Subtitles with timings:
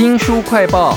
[0.00, 0.96] 新书快报，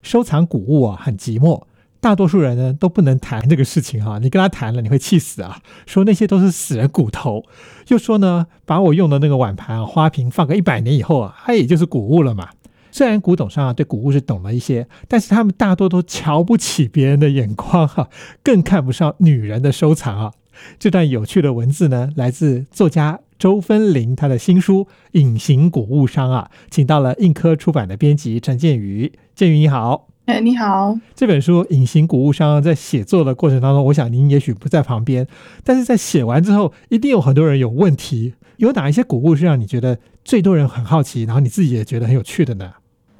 [0.00, 1.64] 收藏古物啊，很寂寞。
[2.00, 5.60] 大多数人呢都不能谈这个事情哈，你跟他谈了，你会气死啊！
[5.84, 7.44] 说那些都是死人骨头，
[7.88, 12.48] 又说呢，把我用的那个碗盘、花瓶放个一百年以后啊，它也就是古物了嘛。
[12.90, 18.08] 虽然古董商啊对古物是懂了一些，但是他们大多都瞧不起别人的眼光哈，
[18.42, 20.32] 更看不上女人的收藏啊。
[20.78, 30.08] 这段有趣的文字呢，来自作家周芬玲她的新书《隐形古物商》啊，请到了映科出版的编辑陈建宇，建宇你好。
[30.26, 30.94] 哎，你好！
[31.14, 35.26] 这本书《隐形古物商》在写作的过程当中，我想您也许不在旁边，
[35.64, 38.34] 但是在写完之后，一定有很多人有问题。
[38.58, 42.70] 有哪一些古物是让你觉得最多人很好奇，然后你自己也觉得很有趣的呢？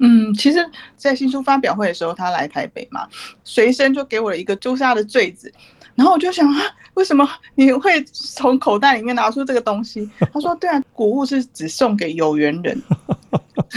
[0.03, 3.07] 嗯，其实，在新书发表会的时候，他来台北嘛，
[3.43, 5.53] 随身就给我了一个朱砂的坠子，
[5.93, 6.61] 然后我就想啊，
[6.95, 10.09] 为什么你会从口袋里面拿出这个东西？
[10.33, 12.81] 他说：“对啊，古物是只送给有缘人。”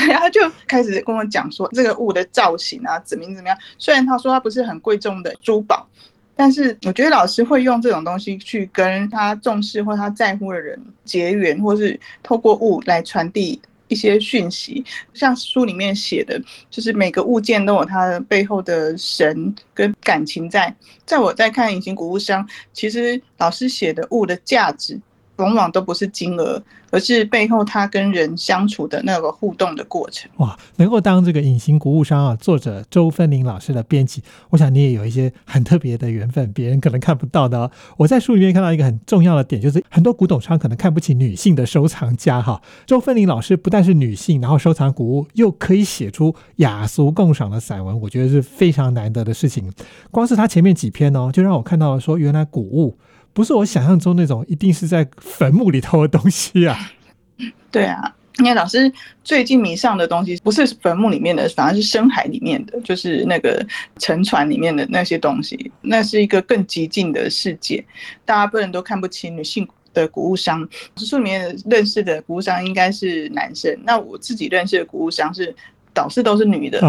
[0.09, 3.56] 然后就开始跟我讲说这个物的造型啊，怎么怎么样。
[3.78, 5.86] 虽然他说他不是很贵重的珠宝，
[6.34, 14.85] 但是我觉得老师会用这种东西去跟他重视或他在乎的人结缘，或是透过物来传递一些讯息。
[15.13, 16.41] 像书里面写的，
[16.71, 20.75] 就是每个物件都有它的背后的神跟感情在。
[21.05, 25.01] 在我在看隐形谷物商，其实老师写的物的价值。
[25.37, 30.31] 往往都不是金额，而是背后他跟人相处的那个互动的过程。
[30.37, 37.71] 哇，能够当这个隐形古物商啊，作者周芬玲老师的编辑，我想你也有一些很特别的缘分，别人可能看不到的。
[37.97, 42.62] 我在书里面看到一个很重要的点，就是很多古董商可能看不起女性的收藏家哈。
[42.87, 49.73] 周芬玲老师不但是女性，然后收藏古物，又可以写出雅俗共赏的散文，我觉得是非常难得的事情。
[50.12, 52.97] 光是他前面几篇哦，就让我看到了说，原来古物。
[53.35, 56.93] 不是我想象中那种一定是在坟墓里头的东西啊！
[57.71, 58.91] 对啊，因为老师
[59.25, 63.67] 最近迷上的东西不是坟墓里面的，反而是深海里面的，就是那个
[63.99, 65.71] 沉船里面的那些东西。
[65.83, 67.84] 那是一个更极尽的世界，
[68.25, 70.67] 大家不能都看不起女性的古物商。
[70.97, 75.55] 书里面认识的古物商应该是男生，那我自己认识的古物商是。
[75.94, 76.81] 导师都是女的，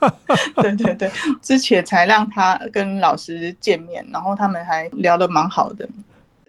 [0.62, 1.10] 对对对，
[1.42, 5.88] 之前才让他跟老师见面，然后他们还聊得蛮好的。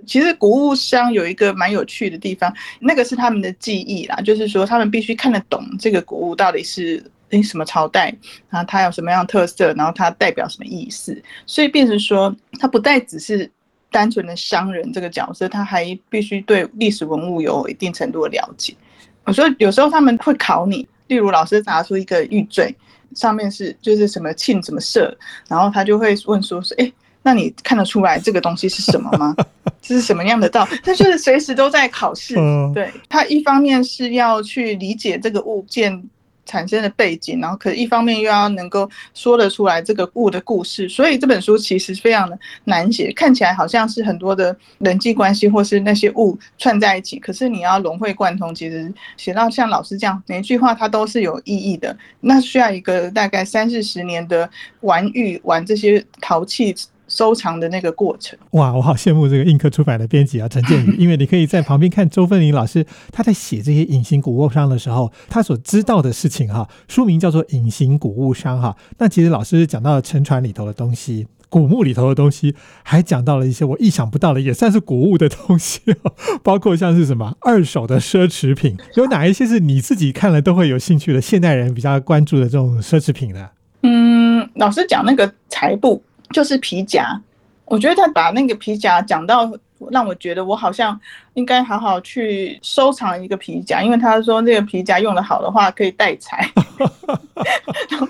[0.05, 8.13] 其实古物商有一个蛮有趣的地方，那个是他们的记忆啦，就是说他们必须看得懂这个古物到底是诶什么朝代，
[8.49, 13.49] 然后它有什么样特色，然后它代表什么意思，所以变成说，它不再只是
[13.91, 18.75] 单纯的商人这个角色，他还必须对历史文物有一定程度的了解。
[19.23, 20.88] 我说有时候他们会考你。
[21.11, 22.73] 例如老师拿出一个玉坠，
[23.16, 25.13] 上面是就是什么庆什么社，
[25.49, 26.89] 然后他就会问说是哎，
[27.22, 29.35] 那你看得出来这个东西是什么吗？
[29.83, 30.66] 这是什么样的道？
[30.81, 32.35] 他就是随时都在考试。
[32.73, 36.01] 对他一方面是要去理解这个物件。
[36.46, 54.50] 产生的背景，然后可一方面又要能够说得出来这个物的故事，所以这本书其实非常的难写，看起来好像是很多的人际关系或是那些物串在一起，可是你要融会贯通，其实写到像老师这样，每一句话它都是有意义的，那需要一个大概三四十年的
[54.81, 56.75] 玩玉玩这些陶器。
[57.11, 66.69] 收藏的那个过程，哇，我好羡慕这个印刻出版的编辑啊，陈建宇， 因为你可以在旁边看周芬玲老师他在写这些隐形古物商的时候，他所知道的事情哈。
[66.88, 75.81] 书名叫做《隐形古物商》哈，那其实老师讲到了沉船里头的东西，古墓里头的东西，还讲到了一些我意想不到的，也算是古物的东西，
[76.41, 83.49] 包括像是什么二手的奢侈品，有哪一些是你自己看了都会有兴趣的现代人比较关注的这种奢侈品呢？
[83.83, 86.01] 嗯，老师讲那个财布。
[86.31, 87.19] 就是皮夹，
[87.65, 89.51] 我觉得他把那个皮夹讲到
[89.89, 90.99] 让我觉得我好像
[91.33, 96.47] 应该好好去收藏一个皮夹，因为他说那个皮夹用的好的话可以带财，
[97.89, 98.07] 然后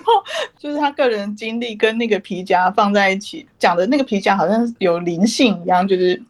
[0.58, 6.22] 就是他个人经历跟那个皮夹放在一起讲的那个皮夹好像有灵性一样，就是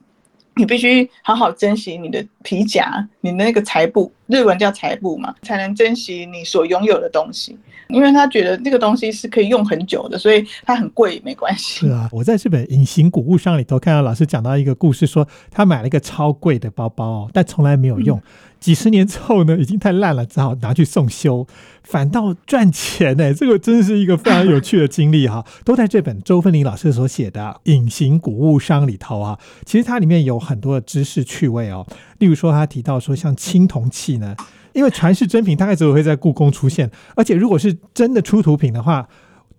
[0.54, 7.58] 你必须好好珍惜你的皮夹，你的那个财布，日文叫财布嘛，才能珍惜你所拥有的东西。
[7.92, 11.86] 因为他觉得这个东西是可以用很久的，所以它很贵没关系。
[11.86, 18.20] 是啊，我在这本隐形古物商里头看到老师讲到一个故事，说他买了一个超贵的包包，但从来没有用，
[18.62, 21.46] 几十年之后呢，已经太烂了，只好拿去送修，
[21.82, 23.34] 反倒赚钱呢。
[23.34, 29.38] 这个真是一个非常有趣的经历哈， 都在这本周芬林老师所写的《隐形古物商》里头啊。
[29.66, 31.84] 其实它里面有很多的知识趣味哦，
[32.18, 34.34] 例如说他提到说，像青铜器呢。
[34.74, 39.06] 因为传世珍品大概只会在故宫出现，而且如果是真的出土品的话，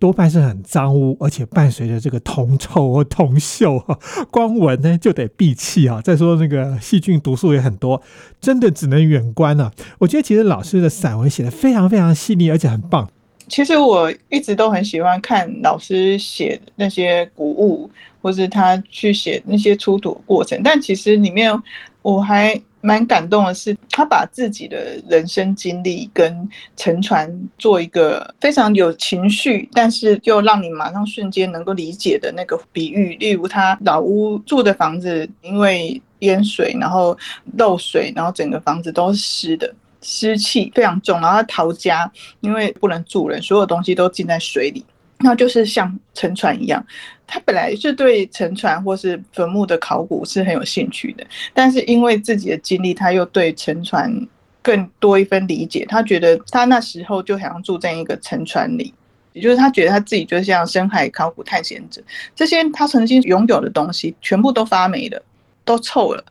[0.03, 3.81] 多半是很脏污，而且伴随着这个铜臭或铜锈，
[4.29, 6.01] 光闻呢就得闭气啊。
[6.03, 8.01] 再说那个细菌毒素也很多，
[8.41, 9.71] 真的只能远观了。
[9.99, 13.09] 我觉得其实老师的散文写的非常非常细腻，而且很棒。
[13.47, 17.89] 其实我一直都很喜欢看老师写那些古物，
[18.21, 20.59] 或是他去写那些出土过程。
[20.61, 21.57] 但其实里面
[22.01, 33.15] 我还蛮感动的是，他把自己的人生经历跟沉船做一个非常有情绪，但是又让你马上瞬间能够理解的那个比喻。
[33.15, 37.17] 例如，他老屋住的房子因为淹水，然后
[37.57, 39.73] 漏水，然后整个房子都是湿的。
[40.05, 44.85] 湿气非常重，然后他逃家，因为不能住人，所有东西都浸在水里，
[45.23, 46.85] 那就是像沉船一样。
[47.25, 54.13] 他本来是对沉船或是坟墓的考古是很有兴趣的，但是因为自己的经历，他又对沉船
[54.61, 55.83] 更多一分理解。
[55.89, 58.93] 他觉得他那时候就想要住在一个沉船里，
[59.31, 62.03] 也就是他觉得他自己就像深海考古探险者，
[62.35, 65.23] 这些他曾经拥有的东西全部都发霉了，
[65.65, 66.23] 都臭了。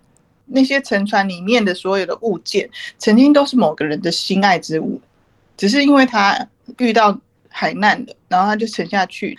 [0.47, 2.69] 那些沉船里面的所有的物件，
[2.99, 5.01] 曾经都是某个人的心爱之物，
[5.57, 6.47] 只是因为他
[6.79, 7.19] 遇到
[7.53, 9.39] 海难的，然后他就沉下去。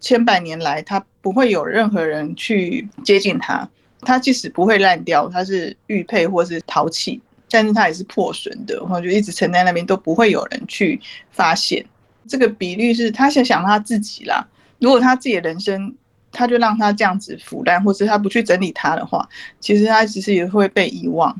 [0.00, 3.68] 千百年来，他不会有任何人去接近他。
[4.02, 7.20] 他即使不会烂掉，他是玉佩或是陶器，
[7.50, 11.00] 但是他也是破损的，然后就一直沉在那边，都不会有人去
[11.30, 11.84] 发现。
[12.28, 14.46] 这个比率是他想想他自己啦。
[14.78, 15.94] 如果他自己的人生。
[16.36, 19.28] 他就让他这样子腐烂，或者他不去整理它的话，
[19.60, 21.32] 其实他其实也会被遗忘。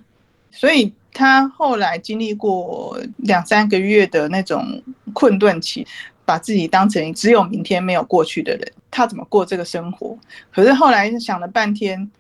[0.53, 4.81] 所以他后来经历过两三个月的那种
[5.12, 5.85] 困顿期，
[6.25, 10.19] 把自己当成只有明天没有过去的人，他怎么过这个生活？
[10.53, 12.11] 可是后来想了半天，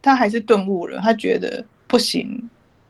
[0.00, 2.48] 他还是顿悟了，他觉得不行，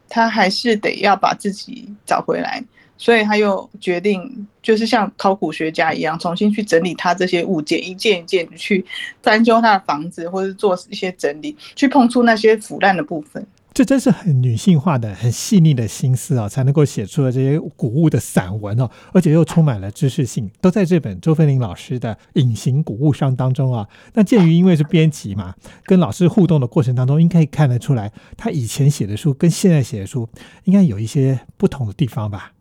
[0.09, 2.63] 他还是得要把自己找回来。
[2.97, 8.85] 所以他又决定，就是像考古学家一样，重新去整理他这些物件，一件一件去
[9.23, 13.43] 翻修他的房子，或者做一些整理，去碰触那些腐烂的部分。
[13.73, 23.89] 这真是很女性化的、很细腻的心思啊，才能够写出了这些古物的散文哦，而且又充满了知识性，都在这本周芬林老师的《隐形古物商》当中啊。
[24.15, 30.29] 那鉴于因为是编辑嘛，跟老师互动的过程当中，应该看得出来，他以前写的书跟现在写的书
[30.65, 32.53] 应该有一些不同的地方吧。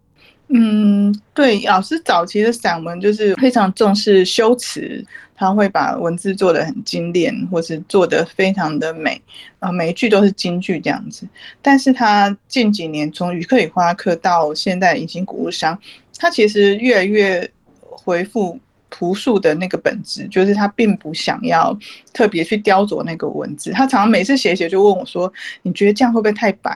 [0.51, 5.05] 嗯，对，老师早期的散文就是非常重视修辞，
[5.35, 9.21] 他会把文字做得很精炼，或是做得非常的美，
[9.59, 11.27] 啊，每一句都是金句这样子。
[11.61, 15.75] 但是他近几年从《语课与花课》到现在《隐形古物商》，
[16.17, 17.47] 他其实越来越
[17.79, 18.59] 回复
[18.89, 21.77] 朴素的那个本质，就是他并不想要
[22.11, 23.69] 特别去雕琢那个文字。
[23.69, 25.31] 他常常每次写写就问我说
[25.61, 26.75] ：“你觉得这样会不会太白？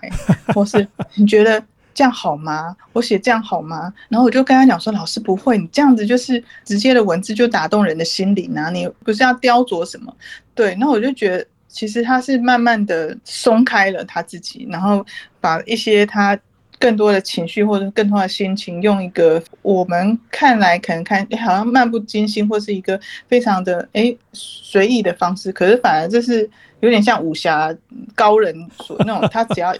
[0.53, 1.59] 或是你觉得？”
[1.93, 2.75] 这样好吗？
[2.91, 3.93] 我写这样好吗？
[4.09, 8.69] 然后我就跟他讲说：“老师不会，你这样子就是直接的文字就打动人的心灵啊！
[8.69, 10.15] 你不是要雕琢什么？
[10.55, 15.05] 对。”那我就觉得，其实他是慢慢的松开了他自己，然后
[15.39, 16.37] 把一些他
[16.79, 26.49] 更多的情绪或者更多的心情，用一个我们看来可能看好像漫不经心或是一个非常的哎随意的方式，可是反而这是
[26.81, 27.73] 有点像武侠
[28.15, 29.75] 高人所那种，他只要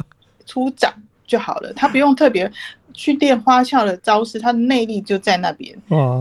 [0.46, 0.94] 出掌。
[1.26, 2.52] 就好了，他不用特别
[2.94, 5.76] 去练花俏的招式，他的内力就在那边。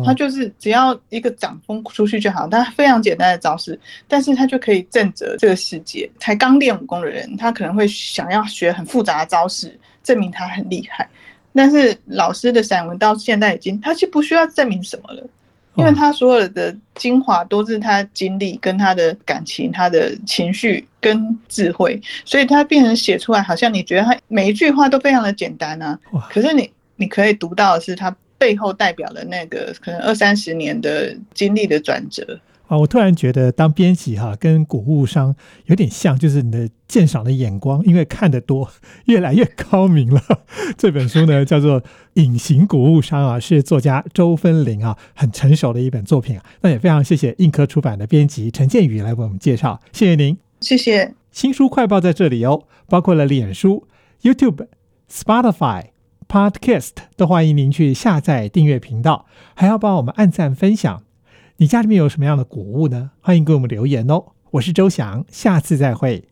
[0.04, 3.78] 他就是只要一个掌风出去就好，他非常简单的招式，
[4.08, 6.10] 但是他就可以震慑这个世界。
[6.18, 11.08] 才刚练武功的人，他可能会想要学很复杂的招式，证明他很厉害。
[11.54, 15.22] 但是老师的散文到现在已经，他就不需要证明什么了。
[15.74, 25.98] 因为他所有的精华都是他经历跟他的感情、他的情绪跟智慧，所以他变成写出来，好像你觉得他每一句话都非常的简单啊。
[26.30, 32.38] 可是你你可以读到的是他背后代表的那个可能二三十年的经历的转折。
[32.66, 35.34] 啊，我突然觉得当编辑哈，跟古物商
[35.66, 38.70] 有点像，就是你的鉴赏的眼光，因为看得多，
[39.06, 40.22] 越来越高明了。
[40.78, 41.80] 这本书呢，叫做
[42.14, 46.44] 《隐形古物商》啊，是作家周芬玲啊，很成熟的一本作品啊。
[46.62, 51.14] 那也非常谢谢映科出版的编辑陈建宇来为我们介绍，谢谢您，谢谢。
[51.30, 53.86] 新书快报在这里哦，包括了脸书、
[54.22, 54.66] YouTube、
[55.10, 55.86] Spotify、
[56.26, 61.02] Podcast，都欢迎您去下载订阅频道，还要帮我们按赞分享。
[61.58, 63.10] 你家里面有什么样的古物呢？
[63.20, 64.32] 欢迎给我们留言哦！
[64.52, 66.31] 我是周翔，下次再会。